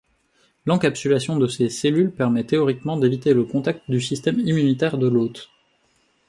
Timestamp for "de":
1.37-1.45, 4.97-5.05